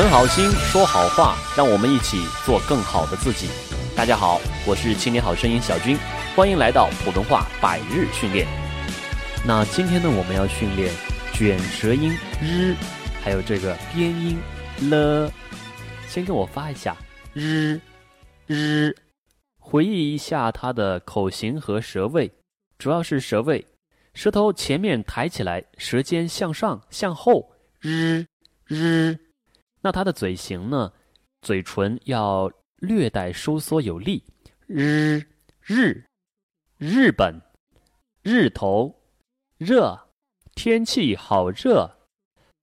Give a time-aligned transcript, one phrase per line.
[0.00, 3.50] 存好心，说好话，让我们一起做更好的自己。
[3.94, 5.94] 大家好，我是青年好声音小军，
[6.34, 8.48] 欢迎来到普通话百日训练。
[9.46, 10.90] 那今天呢，我们要训练
[11.34, 12.74] 卷舌音日，
[13.22, 14.38] 还有这个边音
[14.88, 15.30] 了。
[16.08, 16.96] 先跟我发一下
[17.34, 17.78] 日
[18.46, 18.96] 日，
[19.58, 22.32] 回忆一下它的口型和舌位，
[22.78, 23.62] 主要是舌位，
[24.14, 28.24] 舌头前面抬起来，舌尖向上向后日
[28.66, 29.14] 日。
[29.80, 30.92] 那它的嘴型呢？
[31.42, 34.22] 嘴唇要略带收缩有力。
[34.66, 35.26] 日
[35.62, 36.04] 日
[36.76, 37.40] 日本
[38.22, 38.94] 日头
[39.56, 39.98] 热
[40.54, 41.90] 天气好热。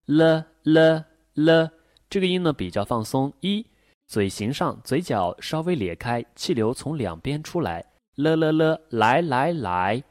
[0.05, 1.71] 了了了，
[2.09, 3.33] 这个音呢比较放松。
[3.39, 3.65] 一
[4.07, 7.83] 嘴型上嘴角稍微咧开，气流从两边出来。
[8.15, 10.03] 了了了，来来来。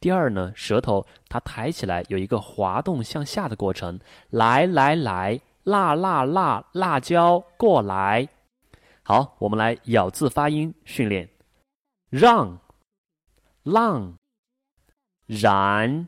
[0.00, 4.00] 第二呢，舌头它抬起来有一个滑动向下的过程。
[4.30, 5.40] 来来来。
[5.66, 8.28] 辣辣辣辣椒过来，
[9.02, 11.28] 好，我们来咬字发音训练。
[12.08, 12.60] 让，
[13.64, 14.14] 浪，
[15.26, 16.06] 然，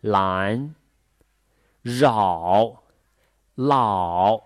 [0.00, 0.74] 蓝，
[1.82, 2.82] 扰，
[3.56, 4.42] 老，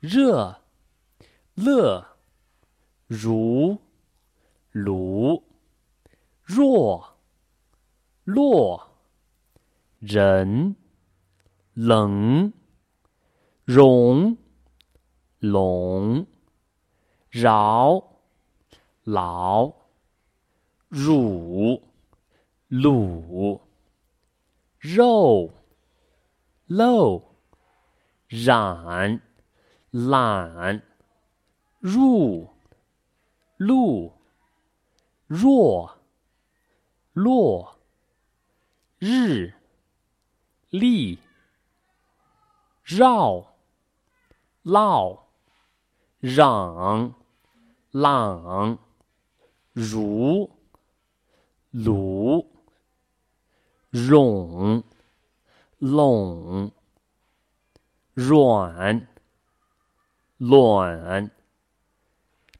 [0.00, 0.60] 热，
[1.54, 2.04] 乐，
[3.06, 3.78] 如，
[4.72, 5.44] 鲁，
[6.42, 7.16] 弱，
[8.24, 8.90] 落，
[10.00, 10.74] 人，
[11.74, 12.52] 冷。
[13.72, 14.36] 容，
[15.38, 16.26] 龙，
[17.30, 18.02] 饶，
[19.04, 19.72] 劳，
[20.88, 21.80] 乳，
[22.66, 23.60] 鲁，
[24.80, 25.52] 肉，
[26.66, 27.22] 漏，
[28.26, 29.22] 染，
[29.92, 30.82] 懒，
[31.78, 32.48] 入，
[33.56, 34.12] 路，
[35.28, 35.96] 弱，
[37.12, 37.78] 落，
[38.98, 39.52] 日，
[40.70, 41.20] 历，
[42.82, 43.49] 绕。
[44.62, 45.26] 唠，
[46.20, 47.14] 嚷，
[47.92, 48.78] 朗，
[49.72, 50.50] 如，
[51.70, 52.46] 鲁，
[53.90, 54.82] 冗，
[55.78, 56.70] 拢，
[58.14, 59.06] 软，
[60.36, 61.30] 卵。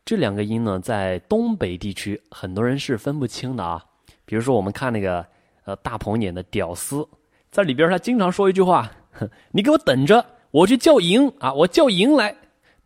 [0.06, 3.84] 这两个音呢，在东北地区，很多人是分不清的啊。
[4.24, 5.26] 比如说，我们看那个
[5.64, 7.06] 呃大鹏演的屌丝，
[7.50, 8.90] 在里边他经常说一句话
[9.52, 11.52] ：“你给我等着。”我去叫营啊！
[11.54, 12.36] 我叫营来，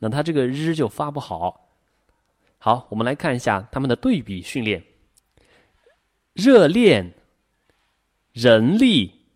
[0.00, 1.70] 那他这个日就发不好。
[2.58, 4.84] 好，我们来看一下他们的对比训练：
[6.34, 7.14] 热恋、
[8.32, 9.26] 人力、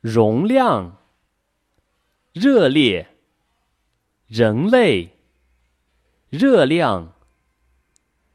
[0.00, 0.98] 容量、
[2.32, 3.06] 热烈、
[4.26, 5.10] 人类、
[6.30, 7.14] 热量、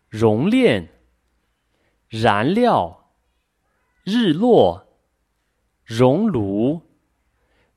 [0.07, 0.90] 熔炼、
[2.07, 3.11] 燃料、
[4.03, 4.88] 日落、
[5.84, 6.81] 熔炉、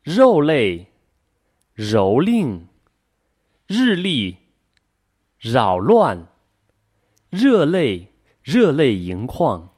[0.04, 0.91] 肉类。
[1.74, 2.66] 蹂躏、
[3.66, 4.36] 日历、
[5.38, 6.26] 扰乱、
[7.30, 8.12] 热泪、
[8.42, 9.70] 热泪盈眶、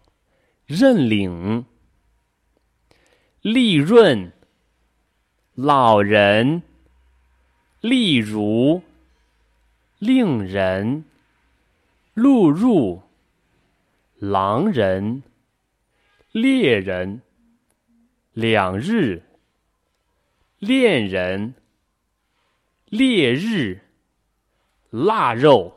[0.66, 1.66] 认领、
[3.42, 4.32] 利润、
[5.54, 6.62] 老人、
[7.80, 8.82] 例如、
[10.00, 11.04] 令人、
[12.12, 13.02] 录入、
[14.16, 15.22] 狼人、
[16.32, 17.22] 猎人、
[18.32, 19.22] 两日、
[20.58, 21.54] 恋人。
[22.96, 23.80] 烈日，
[24.90, 25.72] 腊肉，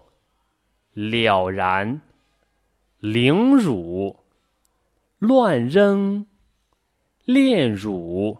[0.94, 2.00] 了然，
[3.00, 4.18] 凌辱，
[5.18, 6.28] 乱扔，
[7.26, 8.38] 炼乳，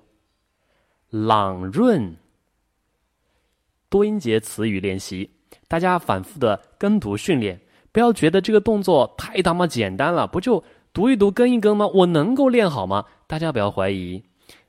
[1.10, 2.18] 朗润。
[3.90, 5.32] 多音节词语练习，
[5.68, 7.60] 大家反复的跟读训练，
[7.92, 10.64] 不要觉得这个动作太他妈简单了，不就
[10.94, 11.88] 读一读跟一跟吗？
[11.88, 13.06] 我能够练好吗？
[13.26, 14.22] 大家不要怀疑。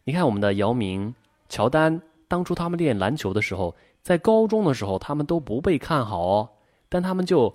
[0.05, 1.15] 你看我们的姚明、
[1.51, 3.77] 乔丹，当初他们练篮球的时候。
[4.03, 6.51] 在高中的时候，他们都不被看好哦，
[6.89, 7.55] 但他们就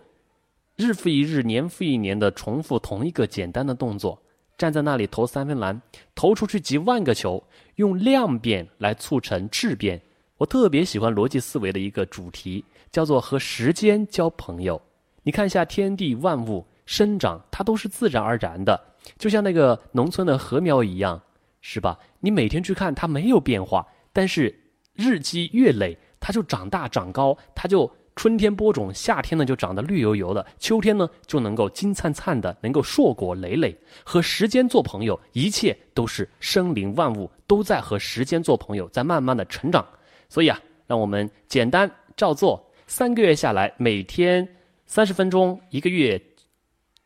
[0.75, 4.21] 日复一日、年复一年的重复同一个简单的动作，
[4.57, 5.81] 站在那里投三分篮，
[6.13, 7.43] 投出去几万个球，
[7.75, 10.01] 用量变来促成质变。
[10.37, 14.79] 我特别喜欢逻辑思维的一个主题，叫做和时间交朋友。
[15.23, 18.79] 你看一下天地万物生长，它都是自然而然的，
[19.17, 21.21] 就像那个农村的禾苗一样，
[21.61, 21.97] 是吧？
[22.19, 24.53] 你每天去看它没有变化，但是
[24.93, 25.97] 日积月累。
[26.23, 33.77] 它就长大长高，它就春天播种，夏天呢就长得绿油油的，秋天呢就能够金灿灿的，能够硕果累累。
[34.05, 39.85] 和时间做朋友，一切都是生灵万物都在和时间做朋友，在慢慢的成长。
[40.29, 44.47] 所以啊，让我们简单照做，三个月下来，每天
[44.85, 46.21] 三十分钟，一个月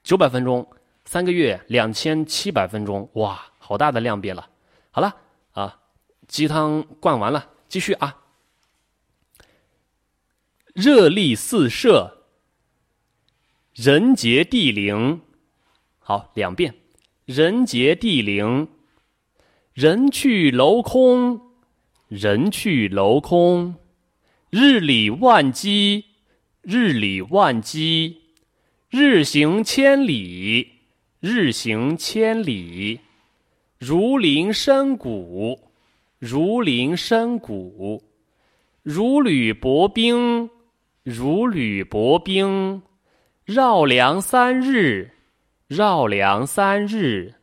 [0.04, 0.64] 九百分钟，
[1.06, 4.48] 三个月两千七百分钟，哇，好大的量变了。
[4.92, 5.16] 好了
[5.54, 5.76] 啊，
[6.28, 8.16] 鸡汤灌完了，继续啊。
[10.78, 12.20] 热力四射，
[13.74, 15.22] 人杰地灵。
[15.98, 16.76] 好，两遍，
[17.26, 18.68] 人杰地灵。
[19.74, 21.42] 人去楼空，
[22.10, 23.74] 人去楼空。
[24.52, 26.06] 日理万机，
[26.62, 28.22] 日理万机。
[28.92, 30.74] 日行千里，
[31.20, 33.00] 日行千里。
[33.80, 35.72] 如临深谷，
[36.20, 38.04] 如临深谷。
[38.84, 40.52] 如履薄冰，
[41.10, 42.82] 如履薄冰。
[43.46, 45.12] 绕梁三日，
[45.68, 47.36] 绕梁三日。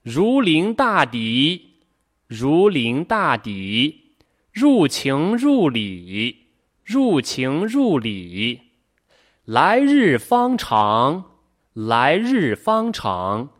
[0.00, 1.82] 如临大敌，
[2.26, 4.16] 如临大敌。
[4.50, 6.46] 入情入理，
[6.82, 8.58] 入情入理。
[9.44, 11.24] 来日方长，
[11.74, 13.50] 来日方长。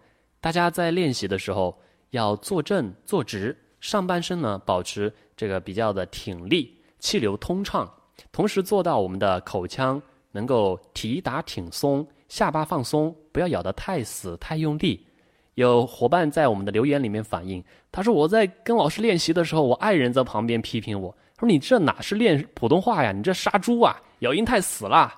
[0.41, 1.83] 大家在练习的时候
[2.13, 6.81] 要坐正坐直，上半身呢保持这个比较的挺立。
[6.99, 7.93] 气流通畅，
[8.33, 10.01] 同时做到我们的口腔
[10.33, 15.07] 能够提打挺松，下巴放松，不要咬得太死太用力。
[15.55, 17.63] 有伙伴在我们的留言里面反映，
[17.93, 25.13] 他说我在跟老师练习的时候，我爱人在旁边批评我，他说你这哪是练普通话呀，你这杀猪啊，咬音太死了。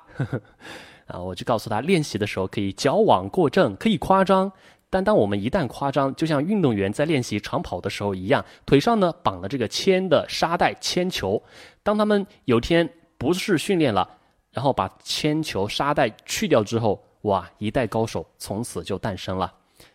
[1.06, 4.52] 啊，我就告诉他，练习的时候可以矫枉过正，可以夸张。
[4.88, 11.42] 但当我们一旦夸张，就像运动员在练习长跑的时候一样，腿上呢绑了这个铅的沙袋铅球。
[11.82, 12.88] 当他们有天
[13.18, 14.08] 不是训练了，
[14.52, 19.52] 然后把铅球沙袋去掉之后，哇，一代高手从此就诞生了。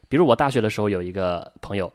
[0.10, 1.92] 比如我大学的时候有一个朋友，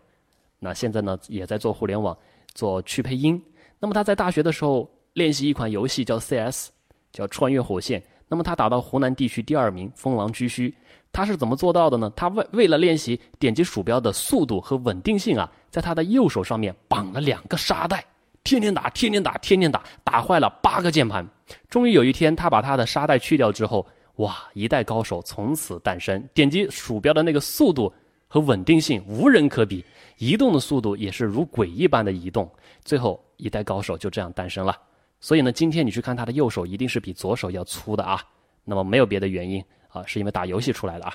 [0.58, 2.16] 那现在呢也在做互联网，
[2.54, 3.40] 做去配音。
[3.78, 6.70] 那么他在大学的时候练习一款游戏叫 CS，
[7.12, 8.02] 叫穿越火线。
[8.28, 10.72] 那么他打到湖南地区第二名，风狼居胥。
[11.12, 12.12] 他是怎么做到的呢？
[12.14, 18.04] 他为为了练习点击鼠标的速度和稳定性啊，在他的右手上面绑了两个沙袋，
[18.44, 21.26] 天天打，天天打，天天打，打坏了八个键盘。
[21.70, 23.86] 终于有一天，他把他的沙袋去掉之后，
[24.16, 26.22] 哇，一代高手从此诞生。
[26.34, 27.90] 点击鼠标的那个速度
[28.28, 29.82] 和稳定性无人可比，
[30.18, 32.50] 移动的速度也是如鬼一般的移动。
[32.84, 34.76] 最后，一代高手就这样诞生了。
[35.20, 38.22] 所以呢，今天你去看他的右手，一定是比左手要粗的啊。
[38.64, 41.14] 那么没有别的原因啊，是因为打游戏出来的啊。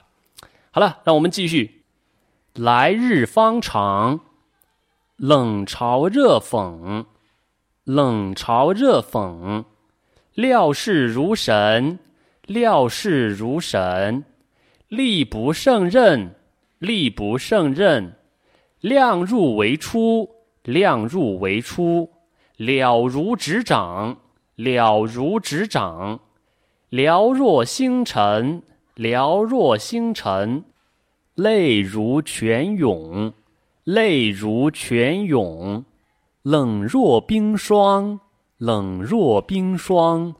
[0.72, 1.84] 好了，让我们继续。
[2.56, 4.20] 来日方长，
[5.16, 7.06] 冷嘲热讽，
[7.84, 9.66] 冷嘲热讽。
[10.34, 12.00] 料事如神，
[12.46, 14.24] 料事如神。
[14.88, 16.36] 力不胜任，
[16.80, 18.16] 力不胜任。
[18.82, 20.30] 量入为出，
[20.64, 22.10] 量入为出。
[22.62, 24.20] 了如指掌，
[24.56, 26.20] 了如指掌，
[26.92, 28.62] 寥若星辰，
[28.96, 30.64] 寥若星辰，
[31.34, 33.34] 泪如泉涌，
[33.84, 35.84] 泪如泉涌，
[36.44, 38.20] 冷若冰霜，
[38.60, 40.36] 冷若冰霜，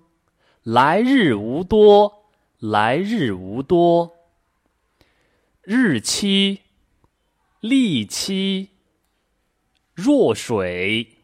[0.62, 2.26] 来日无多，
[2.60, 4.12] 来日无多，
[5.64, 6.60] 日期，
[7.62, 8.70] 力期，
[9.96, 11.18] 弱水。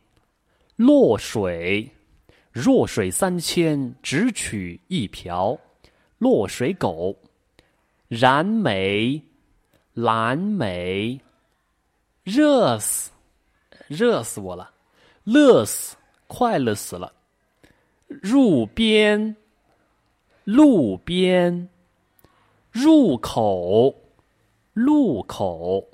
[0.77, 1.89] 落水，
[2.51, 5.59] 弱水三千，只取一瓢。
[6.19, 7.17] 落水狗，
[8.07, 9.23] 燃眉，
[9.93, 11.19] 蓝莓，
[12.23, 13.09] 热死，
[13.87, 14.71] 热死我了，
[15.23, 15.95] 乐死，
[16.27, 17.11] 快乐死了。
[18.07, 19.35] 入边，
[20.43, 21.69] 路边，
[22.71, 23.95] 入口，
[24.73, 25.89] 路口，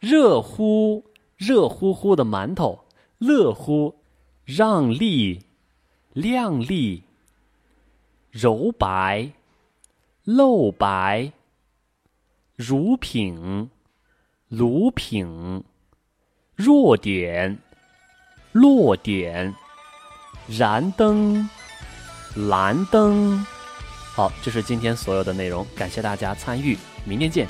[0.00, 1.04] 热乎，
[1.36, 2.81] 热乎乎的馒头。
[3.22, 3.94] 乐乎，
[4.44, 5.44] 让利，
[6.12, 7.04] 亮丽，
[8.32, 9.30] 柔白，
[10.24, 11.30] 露白，
[12.56, 13.70] 如品，
[14.48, 15.62] 卢品，
[16.56, 17.56] 弱点，
[18.50, 19.54] 落点，
[20.48, 21.48] 燃灯，
[22.34, 23.46] 蓝灯。
[24.16, 27.46] 好，这是今天所有的内容，感谢大家参与，明天见。